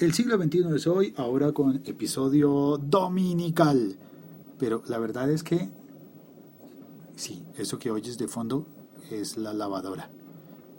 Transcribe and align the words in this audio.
El 0.00 0.14
siglo 0.14 0.42
XXI 0.42 0.64
es 0.74 0.86
hoy, 0.86 1.12
ahora 1.18 1.52
con 1.52 1.82
episodio 1.84 2.78
dominical. 2.78 3.96
Pero 4.58 4.82
la 4.88 4.96
verdad 4.96 5.30
es 5.30 5.42
que, 5.42 5.68
sí, 7.16 7.44
eso 7.58 7.78
que 7.78 7.90
oyes 7.90 8.16
de 8.16 8.26
fondo 8.26 8.66
es 9.10 9.36
la 9.36 9.52
lavadora. 9.52 10.08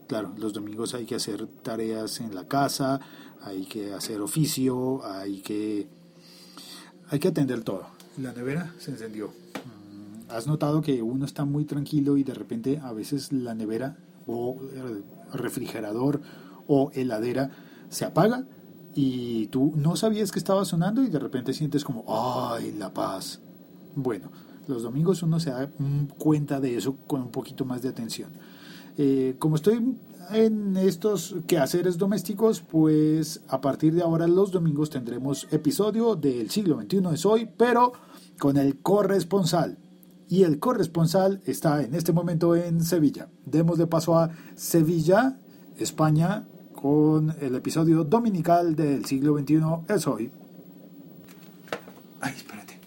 Claro, 0.07 0.33
los 0.39 0.53
domingos 0.53 0.95
hay 0.95 1.05
que 1.05 1.13
hacer 1.13 1.45
tareas 1.61 2.19
en 2.19 2.33
la 2.33 2.47
casa, 2.47 2.99
hay 3.43 3.67
que 3.67 3.93
hacer 3.93 4.21
oficio, 4.21 5.05
hay 5.05 5.41
que, 5.41 5.87
hay 7.11 7.19
que 7.19 7.27
atender 7.27 7.63
todo. 7.63 7.85
La 8.17 8.33
nevera 8.33 8.73
se 8.79 8.89
encendió. 8.89 9.27
Mm, 9.27 10.31
¿Has 10.31 10.47
notado 10.47 10.81
que 10.81 11.03
uno 11.03 11.25
está 11.25 11.45
muy 11.45 11.65
tranquilo 11.65 12.17
y 12.17 12.23
de 12.23 12.33
repente 12.33 12.79
a 12.81 12.91
veces 12.91 13.31
la 13.31 13.53
nevera 13.53 13.97
o 14.25 14.57
el 14.73 15.03
refrigerador 15.31 16.21
o 16.65 16.89
heladera 16.95 17.51
se 17.91 18.05
apaga 18.05 18.47
y 18.93 19.47
tú 19.47 19.73
no 19.75 19.95
sabías 19.95 20.31
que 20.31 20.39
estaba 20.39 20.65
sonando 20.65 21.01
y 21.03 21.09
de 21.09 21.19
repente 21.19 21.53
sientes 21.53 21.83
como, 21.83 22.05
¡ay, 22.07 22.73
la 22.77 22.93
paz! 22.93 23.39
Bueno, 23.95 24.31
los 24.67 24.83
domingos 24.83 25.23
uno 25.23 25.39
se 25.39 25.51
da 25.51 25.69
cuenta 26.17 26.59
de 26.59 26.77
eso 26.77 26.95
con 27.07 27.21
un 27.21 27.31
poquito 27.31 27.65
más 27.65 27.81
de 27.81 27.89
atención. 27.89 28.31
Eh, 28.97 29.35
como 29.39 29.55
estoy 29.55 29.97
en 30.31 30.77
estos 30.77 31.35
quehaceres 31.47 31.97
domésticos, 31.97 32.61
pues 32.61 33.41
a 33.47 33.61
partir 33.61 33.93
de 33.93 34.01
ahora 34.01 34.27
los 34.27 34.51
domingos 34.51 34.89
tendremos 34.89 35.47
episodio 35.51 36.15
del 36.15 36.49
siglo 36.49 36.79
XXI 36.79 37.01
es 37.13 37.25
hoy, 37.25 37.49
pero 37.57 37.93
con 38.39 38.57
el 38.57 38.79
corresponsal. 38.79 39.77
Y 40.29 40.43
el 40.43 40.59
corresponsal 40.59 41.41
está 41.45 41.83
en 41.83 41.93
este 41.93 42.13
momento 42.13 42.55
en 42.55 42.83
Sevilla. 42.83 43.29
Demos 43.45 43.77
de 43.77 43.87
paso 43.87 44.17
a 44.17 44.29
Sevilla, 44.55 45.39
España, 45.77 46.47
con 46.81 47.35
el 47.39 47.55
episodio 47.55 48.03
dominical 48.03 48.75
del 48.75 49.05
siglo 49.05 49.37
XXI 49.37 49.61
es 49.87 50.07
hoy. 50.07 50.31
Ay, 52.19 52.33
espérate. 52.35 52.79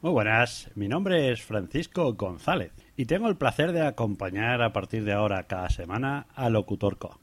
Muy 0.00 0.10
buenas, 0.10 0.70
mi 0.74 0.88
nombre 0.88 1.30
es 1.30 1.42
Francisco 1.42 2.12
González 2.14 2.72
y 2.96 3.04
tengo 3.04 3.28
el 3.28 3.36
placer 3.36 3.72
de 3.72 3.86
acompañar 3.86 4.60
a 4.60 4.72
partir 4.72 5.04
de 5.04 5.12
ahora 5.12 5.46
cada 5.46 5.70
semana 5.70 6.26
a 6.34 6.50
Locutorco. 6.50 7.20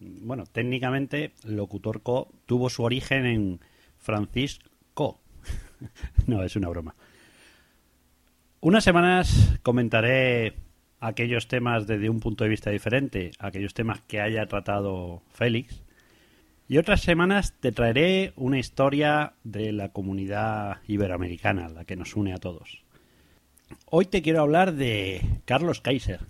Bueno, 0.00 0.44
técnicamente 0.44 1.32
Locutorco 1.44 2.28
tuvo 2.44 2.68
su 2.68 2.82
origen 2.82 3.24
en 3.24 3.60
Francisco. 3.96 5.20
no, 6.26 6.42
es 6.42 6.54
una 6.56 6.68
broma. 6.68 6.94
Unas 8.60 8.82
semanas 8.82 9.56
comentaré 9.62 10.67
aquellos 11.00 11.48
temas 11.48 11.86
desde 11.86 12.10
un 12.10 12.20
punto 12.20 12.44
de 12.44 12.50
vista 12.50 12.70
diferente, 12.70 13.30
aquellos 13.38 13.74
temas 13.74 14.00
que 14.02 14.20
haya 14.20 14.46
tratado 14.46 15.22
Félix. 15.32 15.82
Y 16.68 16.78
otras 16.78 17.00
semanas 17.00 17.54
te 17.60 17.72
traeré 17.72 18.32
una 18.36 18.58
historia 18.58 19.34
de 19.42 19.72
la 19.72 19.90
comunidad 19.90 20.78
iberoamericana, 20.86 21.68
la 21.68 21.84
que 21.84 21.96
nos 21.96 22.14
une 22.14 22.34
a 22.34 22.38
todos. 22.38 22.82
Hoy 23.86 24.06
te 24.06 24.22
quiero 24.22 24.42
hablar 24.42 24.74
de 24.74 25.22
Carlos 25.44 25.80
Kaiser. 25.80 26.20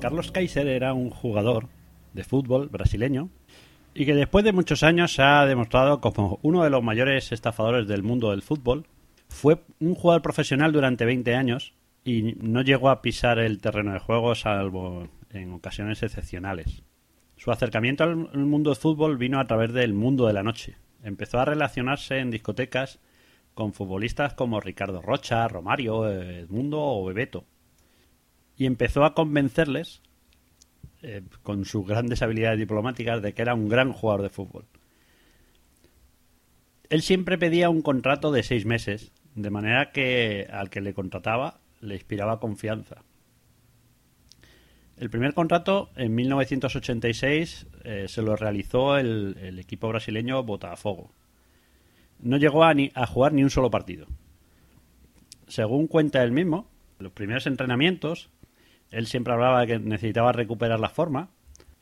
Carlos 0.00 0.30
Kaiser 0.30 0.68
era 0.68 0.94
un 0.94 1.10
jugador 1.10 1.68
de 2.12 2.24
fútbol 2.24 2.68
brasileño 2.68 3.28
y 3.98 4.04
que 4.04 4.14
después 4.14 4.44
de 4.44 4.52
muchos 4.52 4.82
años 4.82 5.14
se 5.14 5.22
ha 5.22 5.46
demostrado 5.46 6.02
como 6.02 6.38
uno 6.42 6.62
de 6.62 6.68
los 6.68 6.82
mayores 6.82 7.32
estafadores 7.32 7.88
del 7.88 8.02
mundo 8.02 8.30
del 8.30 8.42
fútbol. 8.42 8.86
Fue 9.30 9.62
un 9.80 9.94
jugador 9.94 10.20
profesional 10.20 10.70
durante 10.70 11.06
20 11.06 11.34
años 11.34 11.72
y 12.04 12.34
no 12.38 12.60
llegó 12.60 12.90
a 12.90 13.00
pisar 13.00 13.38
el 13.38 13.58
terreno 13.58 13.94
de 13.94 13.98
juego 13.98 14.34
salvo 14.34 15.08
en 15.30 15.50
ocasiones 15.54 16.02
excepcionales. 16.02 16.82
Su 17.36 17.50
acercamiento 17.50 18.04
al 18.04 18.16
mundo 18.16 18.68
del 18.68 18.78
fútbol 18.78 19.16
vino 19.16 19.40
a 19.40 19.46
través 19.46 19.72
del 19.72 19.94
mundo 19.94 20.26
de 20.26 20.34
la 20.34 20.42
noche. 20.42 20.76
Empezó 21.02 21.40
a 21.40 21.46
relacionarse 21.46 22.18
en 22.18 22.30
discotecas 22.30 23.00
con 23.54 23.72
futbolistas 23.72 24.34
como 24.34 24.60
Ricardo 24.60 25.00
Rocha, 25.00 25.48
Romario, 25.48 26.06
Edmundo 26.10 26.82
o 26.82 27.06
Bebeto. 27.06 27.46
Y 28.58 28.66
empezó 28.66 29.06
a 29.06 29.14
convencerles 29.14 30.02
eh, 31.08 31.22
con 31.44 31.64
sus 31.64 31.86
grandes 31.86 32.20
habilidades 32.20 32.58
diplomáticas, 32.58 33.22
de 33.22 33.32
que 33.32 33.42
era 33.42 33.54
un 33.54 33.68
gran 33.68 33.92
jugador 33.92 34.22
de 34.22 34.28
fútbol. 34.28 34.64
Él 36.90 37.00
siempre 37.02 37.38
pedía 37.38 37.70
un 37.70 37.80
contrato 37.80 38.32
de 38.32 38.42
seis 38.42 38.66
meses, 38.66 39.12
de 39.36 39.50
manera 39.50 39.92
que 39.92 40.48
al 40.50 40.68
que 40.68 40.80
le 40.80 40.94
contrataba 40.94 41.60
le 41.80 41.94
inspiraba 41.94 42.40
confianza. 42.40 43.04
El 44.96 45.08
primer 45.08 45.32
contrato 45.32 45.90
en 45.94 46.12
1986 46.12 47.66
eh, 47.84 48.06
se 48.08 48.22
lo 48.22 48.34
realizó 48.34 48.96
el, 48.96 49.58
equipo 49.60 49.86
brasileño 49.88 50.42
Botafogo. 50.42 51.12
No 52.18 52.36
llegó 52.36 52.64
a, 52.64 52.74
ni, 52.74 52.90
a 52.96 53.06
jugar 53.06 53.32
ni 53.32 53.44
un 53.44 53.50
solo 53.50 53.70
partido. 53.70 54.08
Según 55.46 55.86
cuenta 55.86 56.24
él 56.24 56.32
mismo, 56.32 56.68
los 56.98 57.12
primeros 57.12 57.46
entrenamientos 57.46 58.28
él 58.90 59.06
siempre 59.06 59.32
hablaba 59.32 59.60
de 59.60 59.66
que 59.66 59.78
necesitaba 59.78 60.32
recuperar 60.32 60.80
la 60.80 60.88
forma 60.88 61.30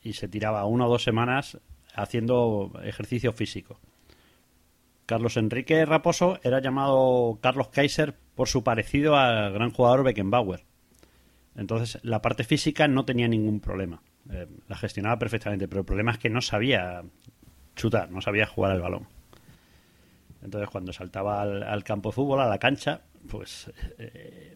y 0.01 0.13
se 0.13 0.27
tiraba 0.27 0.65
una 0.65 0.85
o 0.85 0.89
dos 0.89 1.03
semanas 1.03 1.59
haciendo 1.93 2.71
ejercicio 2.83 3.31
físico. 3.31 3.79
Carlos 5.05 5.37
Enrique 5.37 5.85
Raposo 5.85 6.39
era 6.43 6.59
llamado 6.61 7.37
Carlos 7.41 7.69
Kaiser 7.69 8.15
por 8.35 8.47
su 8.47 8.63
parecido 8.63 9.15
al 9.15 9.53
gran 9.53 9.71
jugador 9.71 10.03
Beckenbauer. 10.03 10.63
Entonces, 11.55 11.99
la 12.03 12.21
parte 12.21 12.43
física 12.43 12.87
no 12.87 13.05
tenía 13.05 13.27
ningún 13.27 13.59
problema. 13.59 14.01
Eh, 14.31 14.47
la 14.67 14.75
gestionaba 14.75 15.17
perfectamente, 15.19 15.67
pero 15.67 15.81
el 15.81 15.85
problema 15.85 16.11
es 16.11 16.17
que 16.17 16.29
no 16.29 16.41
sabía 16.41 17.03
chutar, 17.75 18.11
no 18.11 18.21
sabía 18.21 18.47
jugar 18.47 18.71
al 18.71 18.81
balón. 18.81 19.07
Entonces, 20.43 20.69
cuando 20.69 20.91
saltaba 20.91 21.41
al, 21.41 21.83
campo 21.83 22.09
de 22.09 22.15
fútbol, 22.15 22.41
a 22.41 22.47
la 22.47 22.57
cancha, 22.57 23.01
pues 23.29 23.71
eh, 23.97 24.55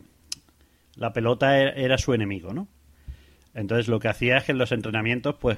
la 1.00 1.14
pelota 1.14 1.60
e-, 1.60 1.84
era 1.84 1.98
su 1.98 2.14
enemigo, 2.14 2.54
¿no? 2.54 2.68
Entonces 3.56 3.88
lo 3.88 4.00
que 4.00 4.10
hacía 4.10 4.38
es 4.38 4.44
que 4.44 4.52
en 4.52 4.60
los 4.60 4.72
entrenamientos 4.72 5.36
pues 5.40 5.58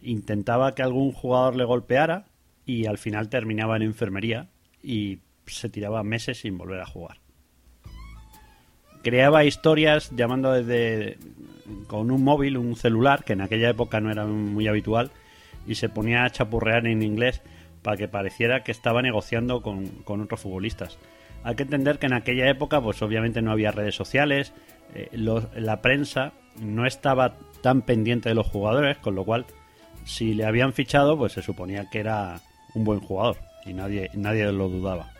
intentaba 0.00 0.74
que 0.74 0.82
algún 0.82 1.12
jugador 1.12 1.54
le 1.54 1.64
golpeara 1.64 2.24
y 2.64 2.86
al 2.86 2.96
final 2.96 3.28
terminaba 3.28 3.76
en 3.76 3.82
enfermería 3.82 4.48
y 4.82 5.18
se 5.46 5.68
tiraba 5.68 6.02
meses 6.02 6.40
sin 6.40 6.56
volver 6.56 6.80
a 6.80 6.86
jugar. 6.86 7.18
Creaba 9.02 9.44
historias 9.44 10.10
llamando 10.16 10.52
desde 10.52 11.18
con 11.86 12.10
un 12.10 12.24
móvil, 12.24 12.56
un 12.56 12.74
celular, 12.74 13.22
que 13.24 13.34
en 13.34 13.42
aquella 13.42 13.70
época 13.70 14.00
no 14.00 14.10
era 14.10 14.24
muy 14.24 14.66
habitual, 14.66 15.10
y 15.66 15.76
se 15.76 15.88
ponía 15.88 16.24
a 16.24 16.30
chapurrear 16.30 16.86
en 16.86 17.02
inglés 17.02 17.42
para 17.82 17.96
que 17.96 18.08
pareciera 18.08 18.64
que 18.64 18.72
estaba 18.72 19.02
negociando 19.02 19.62
con, 19.62 19.86
con 20.02 20.20
otros 20.20 20.40
futbolistas. 20.40 20.98
Hay 21.44 21.54
que 21.54 21.62
entender 21.62 22.00
que 22.00 22.06
en 22.06 22.14
aquella 22.14 22.48
época, 22.48 22.80
pues 22.80 23.00
obviamente 23.02 23.42
no 23.42 23.52
había 23.52 23.70
redes 23.70 23.94
sociales, 23.94 24.52
eh, 24.94 25.10
la 25.14 25.82
prensa 25.82 26.32
no 26.60 26.86
estaba 26.86 27.34
tan 27.62 27.82
pendiente 27.82 28.28
de 28.28 28.34
los 28.34 28.46
jugadores, 28.46 28.98
con 28.98 29.14
lo 29.14 29.24
cual, 29.24 29.46
si 30.04 30.34
le 30.34 30.44
habían 30.44 30.72
fichado, 30.72 31.18
pues 31.18 31.32
se 31.32 31.42
suponía 31.42 31.90
que 31.90 32.00
era 32.00 32.40
un 32.74 32.84
buen 32.84 33.00
jugador 33.00 33.36
y 33.64 33.72
nadie, 33.72 34.10
nadie 34.14 34.50
lo 34.52 34.68
dudaba. 34.68 35.10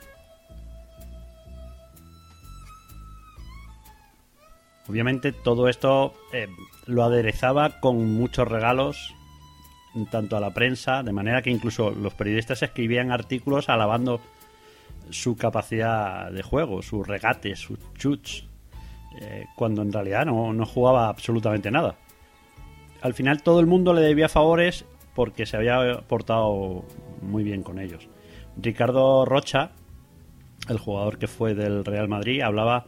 Obviamente 4.89 5.33
todo 5.33 5.69
esto 5.69 6.15
eh, 6.33 6.47
lo 6.87 7.03
aderezaba 7.03 7.81
con 7.81 8.15
muchos 8.15 8.47
regalos 8.47 9.15
tanto 10.11 10.37
a 10.37 10.41
la 10.41 10.53
prensa, 10.53 11.03
de 11.03 11.13
manera 11.13 11.41
que 11.41 11.51
incluso 11.51 11.91
los 11.91 12.13
periodistas 12.13 12.63
escribían 12.63 13.11
artículos 13.11 13.71
alabando 13.71 14.21
su 15.11 15.37
capacidad 15.37 16.31
de 16.31 16.43
juego, 16.43 16.83
sus 16.83 17.07
regates, 17.07 17.59
sus 17.59 17.79
chuts, 17.95 18.45
eh, 19.21 19.47
cuando 19.57 19.83
en 19.83 19.93
realidad 19.93 20.27
no, 20.27 20.53
no 20.53 20.67
jugaba 20.67 21.09
absolutamente 21.09 21.71
nada. 21.71 21.97
Al 23.01 23.15
final 23.15 23.43
todo 23.43 23.61
el 23.61 23.67
mundo 23.67 23.93
le 23.93 24.01
debía 24.03 24.29
favores 24.29 24.85
porque 25.15 25.47
se 25.47 25.57
había 25.57 26.01
portado 26.07 26.85
muy 27.23 27.45
bien 27.45 27.63
con 27.63 27.79
ellos. 27.79 28.09
Ricardo 28.57 29.25
Rocha, 29.25 29.73
el 30.69 30.79
jugador 30.79 31.19
que 31.19 31.27
fue 31.27 31.55
del 31.55 31.85
Real 31.85 32.09
Madrid, 32.09 32.41
hablaba 32.41 32.87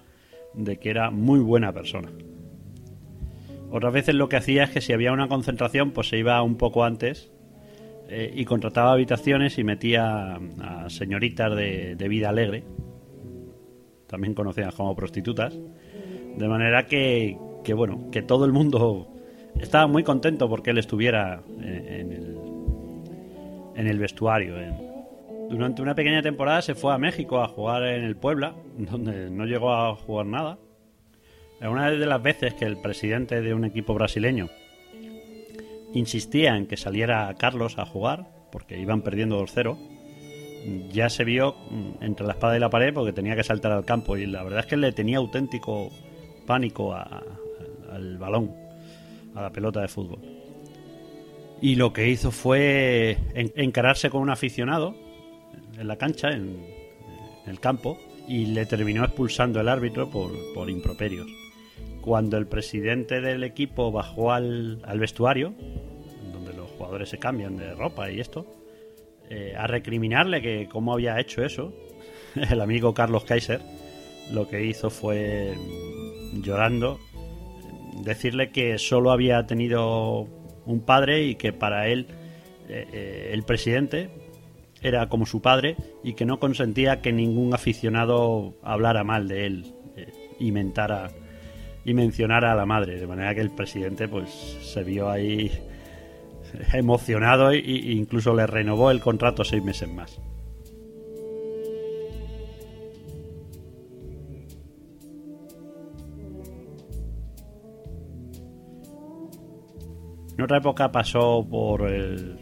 de 0.55 0.79
que 0.79 0.91
era 0.91 1.11
muy 1.11 1.41
buena 1.41 1.73
persona. 1.73 2.11
Otras 3.71 3.93
veces 3.93 4.15
lo 4.15 4.29
que 4.29 4.37
hacía 4.37 4.65
es 4.65 4.71
que 4.71 4.81
si 4.81 4.93
había 4.93 5.13
una 5.13 5.29
concentración, 5.29 5.91
pues 5.91 6.09
se 6.09 6.19
iba 6.19 6.43
un 6.43 6.57
poco 6.57 6.85
antes 6.85 7.31
eh, 8.09 8.33
y 8.35 8.45
contrataba 8.47 8.93
habitaciones 8.93 9.59
y 9.59 9.65
metía 9.65 10.39
a 10.61 10.89
señoritas 10.89 11.55
de, 11.55 11.95
de 11.95 12.09
vida 12.09 12.31
alegre, 12.31 12.65
también 14.07 14.33
conocidas 14.33 14.75
como 14.75 14.97
prostitutas, 14.97 15.59
de 16.39 16.49
manera 16.49 16.87
que, 16.87 17.37
que, 17.65 17.75
bueno, 17.75 18.11
que 18.13 18.23
todo 18.23 18.45
el 18.45 18.53
mundo 18.53 19.09
estaba 19.61 19.87
muy 19.87 20.05
contento 20.05 20.49
porque 20.49 20.71
él 20.71 20.79
estuviera 20.79 21.43
en, 21.61 22.13
el, 22.13 22.37
en 23.75 23.87
el 23.87 23.99
vestuario. 23.99 24.55
Durante 25.51 25.83
una 25.83 25.95
pequeña 25.95 26.23
temporada 26.23 26.63
se 26.63 26.75
fue 26.75 26.95
a 26.95 26.99
México 26.99 27.43
a 27.43 27.49
jugar 27.49 27.83
en 27.85 28.05
el 28.05 28.17
Puebla, 28.17 28.55
donde 28.77 29.31
no 29.31 29.47
llegó 29.47 29.73
a 29.73 29.97
jugar 29.97 30.27
nada. 30.27 30.59
Una 31.61 31.91
de 31.91 32.07
las 32.07 32.23
veces 32.23 32.55
que 32.55 32.67
el 32.67 32.81
presidente 32.81 33.41
de 33.41 33.53
un 33.53 33.65
equipo 33.65 33.95
brasileño 33.95 34.49
insistía 35.93 36.57
en 36.57 36.67
que 36.67 36.77
saliera 36.77 37.35
Carlos 37.37 37.79
a 37.79 37.87
jugar, 37.87 38.29
porque 38.53 38.79
iban 38.79 39.03
perdiendo 39.03 39.41
2-0, 39.41 39.77
ya 40.93 41.09
se 41.09 41.25
vio 41.25 41.57
mm, 41.71 42.05
entre 42.05 42.27
la 42.27 42.35
espada 42.35 42.57
y 42.57 42.61
la 42.61 42.71
pared 42.71 42.93
porque 42.93 43.13
tenía 43.13 43.35
que 43.35 43.43
saltar 43.43 43.73
al 43.73 43.85
campo 43.85 44.17
y 44.17 44.27
la 44.27 44.43
verdad 44.45 44.61
es 44.61 44.67
que 44.67 44.77
le 44.77 44.93
tenía 44.93 45.19
auténtico 45.19 45.91
pánico 46.49 46.95
al 46.95 48.17
balón, 48.17 48.55
a 49.35 49.43
la 49.43 49.53
pelota 49.53 49.83
de 49.83 49.89
fútbol. 49.89 50.21
Y 51.61 51.75
lo 51.75 51.93
que 51.93 52.09
hizo 52.09 52.31
fue 52.31 53.19
encararse 53.35 54.09
con 54.09 54.23
un 54.23 54.31
aficionado 54.31 54.95
en 55.79 55.87
la 55.87 55.97
cancha, 55.97 56.31
en, 56.31 56.57
el 57.47 57.61
campo, 57.61 57.99
y 58.27 58.47
le 58.47 58.65
terminó 58.65 59.05
expulsando 59.05 59.61
el 59.61 59.69
árbitro 59.69 60.11
por, 60.11 60.31
por 60.55 60.71
improperios. 60.71 61.27
Cuando 62.01 62.39
el 62.39 62.47
presidente 62.47 63.21
del 63.21 63.45
equipo 63.45 63.93
bajó 63.93 64.33
al, 64.33 64.81
al 64.85 64.99
vestuario, 64.99 65.53
donde 66.33 66.55
los 66.55 66.71
jugadores 66.71 67.11
se 67.11 67.19
cambian 67.19 67.57
de 67.57 67.75
ropa 67.75 68.11
y 68.11 68.21
esto, 68.21 68.47
eh, 69.29 69.55
a 69.57 69.67
recriminarle 69.67 70.41
que 70.41 70.67
cómo 70.71 70.95
había 70.95 71.21
hecho 71.21 71.45
eso, 71.45 71.75
el 72.51 72.61
amigo 72.63 72.95
Carlos 72.95 73.25
Kaiser 73.25 73.61
lo 74.33 74.49
que 74.49 74.65
hizo 74.65 74.91
fue, 74.91 75.55
llorando, 76.33 76.99
decirle 78.03 78.51
que 78.51 78.79
solo 78.79 79.11
había 79.11 79.47
tenido 79.47 80.27
un 80.67 80.81
padre 80.81 81.25
y 81.25 81.35
que 81.35 81.53
para 81.53 81.89
él 81.89 82.07
eh, 82.69 82.87
eh, 82.93 83.31
el 83.33 83.43
presidente 83.43 84.11
era 84.83 85.09
como 85.09 85.27
su 85.27 85.41
padre 85.41 85.77
y 86.05 86.15
que 86.15 86.25
no 86.25 86.39
consentía 86.39 87.01
que 87.01 87.13
ningún 87.13 87.55
aficionado 87.55 88.55
hablara 88.63 89.03
mal 89.05 89.27
de 89.29 89.47
él 89.47 89.75
y 90.39 90.53
mentara 90.53 91.11
y 91.85 91.95
mencionara 91.95 92.53
a 92.53 92.55
la 92.55 92.67
madre 92.67 92.99
de 93.01 93.07
manera 93.07 93.35
que 93.35 93.41
el 93.41 93.51
presidente 93.51 94.09
pues 94.09 94.31
se 94.63 94.85
vio 94.85 95.11
ahí 95.11 95.51
emocionado 96.75 97.51
e 97.51 97.59
incluso 97.59 98.35
le 98.35 98.47
renovó 98.47 98.91
el 98.91 99.01
contrato 99.01 99.45
seis 99.45 99.63
meses 99.63 99.89
más. 99.89 100.21
En 110.39 110.45
otra 110.45 110.59
época 110.59 110.91
pasó 110.93 111.45
por 111.51 111.91
el, 111.91 112.39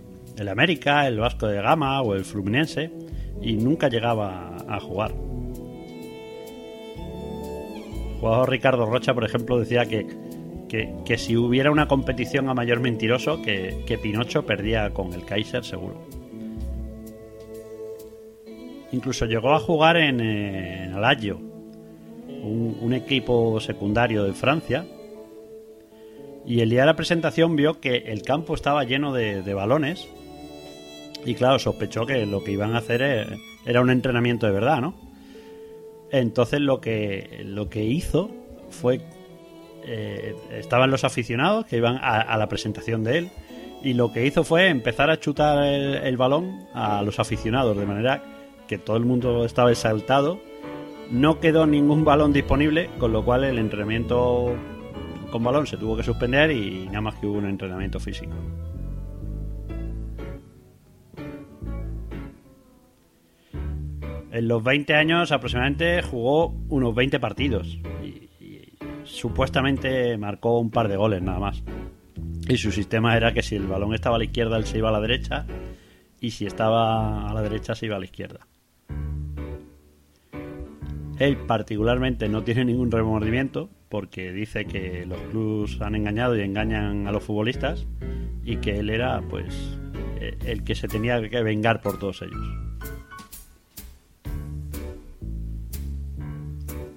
América, 0.49 1.09
el 1.09 1.19
Vasco 1.19 1.47
de 1.47 1.63
Gama 1.63 2.03
o 2.03 2.15
el 2.15 2.27
Fluminense 2.27 2.93
y 3.41 3.55
nunca 3.55 3.89
llegaba 3.89 4.55
a 4.69 4.79
jugar. 4.79 5.13
El 8.11 8.21
jugador 8.21 8.51
Ricardo 8.51 8.87
Rocha, 8.87 9.15
por 9.15 9.25
ejemplo, 9.25 9.59
decía 9.59 9.87
que 9.87 10.07
que, 10.69 11.17
si 11.17 11.37
hubiera 11.37 11.71
una 11.71 11.89
competición 11.89 12.49
a 12.49 12.55
mayor 12.55 12.81
mentiroso, 12.81 13.41
que, 13.41 13.99
Pinocho 14.03 14.45
perdía 14.45 14.91
con 14.91 15.13
el 15.13 15.25
Kaiser 15.25 15.65
seguro. 15.65 16.07
Incluso 18.93 19.27
llegó 19.27 19.55
a 19.55 19.61
jugar 19.61 19.97
en, 19.97 20.21
en 20.21 20.93
Alaggio, 20.93 21.41
un, 22.43 22.93
equipo 22.93 23.59
secundario 23.61 24.25
de 24.25 24.33
Francia. 24.33 24.85
Y 26.47 26.61
el 26.61 26.71
día 26.71 26.81
de 26.83 26.87
la 26.87 26.97
presentación 26.97 27.57
vio 27.57 27.81
que 27.81 27.97
el 28.07 28.23
campo 28.23 28.55
estaba 28.55 28.85
lleno 28.85 29.13
de, 29.13 29.55
balones. 29.55 30.09
Y 31.25 31.35
claro, 31.35 31.59
sospechó 31.59 32.07
que 32.07 32.25
lo 32.25 32.45
que 32.45 32.53
iban 32.53 32.75
a 32.75 32.79
hacer 32.79 33.03
e, 33.03 33.27
era 33.65 33.81
un 33.81 33.91
entrenamiento 33.91 34.47
de 34.47 34.53
verdad, 34.53 34.81
¿no? 34.81 34.95
Entonces 36.13 36.61
lo 36.61 36.81
que, 36.81 37.43
lo 37.45 37.69
que 37.69 37.85
hizo 37.85 38.31
fue 38.71 39.01
eh, 39.85 40.37
estaban 40.53 40.91
los 40.91 41.05
aficionados 41.05 41.67
que 41.67 41.77
iban 41.77 41.99
a, 42.01 42.37
la 42.37 42.49
presentación 42.49 43.05
de 43.05 43.19
él 43.19 43.31
y 43.83 43.95
lo 43.95 44.13
que 44.13 44.27
hizo 44.27 44.43
fue 44.45 44.69
empezar 44.69 45.11
a 45.11 45.21
chutar 45.21 45.65
el, 45.65 46.17
balón 46.17 46.67
a 46.75 47.03
los 47.03 47.21
aficionados 47.21 47.77
de 47.77 47.87
manera 47.87 48.23
que 48.67 48.79
todo 48.79 48.97
el 48.97 49.05
mundo 49.05 49.45
estaba 49.45 49.71
exaltado 49.71 50.41
no 51.11 51.39
quedó 51.39 51.67
ningún 51.67 52.05
balón 52.05 52.33
disponible 52.33 52.91
con 52.99 53.13
lo 53.13 53.25
cual 53.25 53.45
el 53.45 53.59
entrenamiento 53.59 54.57
con 55.37 55.45
balón 55.45 55.67
se 55.67 55.77
tuvo 55.77 55.97
que 55.97 56.03
suspender 56.03 56.51
y 56.51 56.87
nada 56.87 57.01
más 57.01 57.15
que 57.17 57.27
hubo 57.27 57.39
un 57.39 57.47
entrenamiento 57.47 58.01
físico 58.01 58.35
en 64.33 64.49
los 64.49 64.63
20 64.63 64.95
años 64.95 65.33
aproximadamente 65.33 66.03
jugó 66.03 66.55
unos 66.69 66.95
20 66.95 67.21
partidos 67.21 67.79
supuestamente 69.07 70.17
marcó 70.19 70.59
un 70.59 70.71
par 70.71 70.89
de 70.89 70.97
goles 70.97 71.23
nada 71.23 71.39
más. 71.39 71.63
Y 72.49 72.57
su 72.59 72.71
sistema 72.71 73.17
era 73.17 73.33
que 73.33 73.43
si 73.43 73.57
el 73.57 73.67
balón 73.67 73.95
estaba 73.95 74.17
a 74.17 74.19
la 74.19 74.25
izquierda, 74.25 74.57
él 74.57 74.67
se 74.67 74.79
iba 74.79 74.89
a 74.91 74.93
la 74.93 75.01
derecha. 75.01 75.47
Y 76.21 76.31
si 76.31 76.47
estaba 76.47 77.29
a 77.29 77.35
la 77.35 77.43
derecha, 77.43 77.75
se 77.75 77.87
iba 77.87 77.97
a 77.97 77.99
la 77.99 78.05
izquierda. 78.05 78.47
Él 81.19 81.37
particularmente 81.47 82.29
no 82.29 82.43
tiene 82.43 82.65
ningún 82.65 82.91
remordimiento 82.91 83.71
porque 83.89 84.33
dice 84.33 84.65
que 84.67 85.07
los 85.07 85.21
clubs 85.31 85.81
han 85.81 85.95
engañado 85.95 86.37
y 86.37 86.43
engañan 86.43 87.07
a 87.07 87.13
los 87.13 87.23
futbolistas 87.23 87.87
y 88.45 88.57
que 88.57 88.79
él 88.79 88.91
era 88.91 89.21
pues 89.29 89.79
eh, 90.21 90.37
el 90.47 90.65
que 90.65 90.75
se 90.75 90.89
tenía 90.89 91.29
que 91.29 91.43
vengar 91.43 91.81
por 91.81 91.99
todos 91.99 92.23
ellos. 92.23 92.67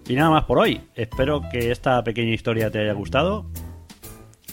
Y 0.10 0.16
nada 0.16 0.32
más 0.32 0.46
por 0.46 0.58
hoy. 0.58 0.82
Espero 0.96 1.42
que 1.52 1.70
esta 1.70 2.04
pequeña 2.04 2.34
historia 2.34 2.72
te 2.72 2.80
haya 2.80 2.94
gustado. 2.94 3.46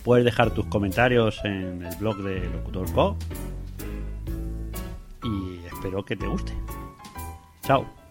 Puedes 0.05 0.25
dejar 0.25 0.50
tus 0.50 0.67
comentarios 0.67 1.41
en 1.44 1.83
el 1.83 1.97
blog 1.97 2.19
de 2.19 2.41
Locutor 2.50 2.93
Co. 2.93 3.17
Y 5.25 5.65
espero 5.67 6.05
que 6.05 6.15
te 6.15 6.27
guste. 6.27 6.53
Chao. 7.62 8.06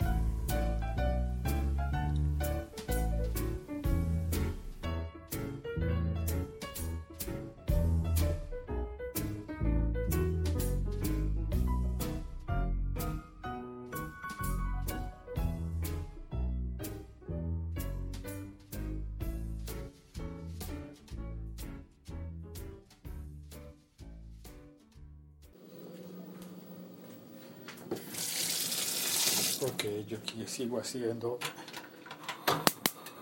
Porque 29.66 30.06
yo 30.08 30.18
aquí 30.20 30.46
sigo 30.46 30.80
haciendo 30.80 31.40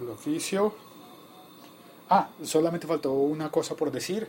el 0.02 0.10
oficio. 0.10 0.76
Ah, 2.10 2.30
solamente 2.44 2.86
faltó 2.86 3.14
una 3.14 3.50
cosa 3.50 3.76
por 3.76 3.92
decir, 3.92 4.28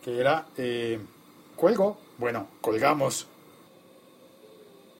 que 0.00 0.20
era, 0.20 0.46
eh, 0.56 1.00
cuelgo, 1.56 1.98
bueno, 2.18 2.46
colgamos 2.60 3.26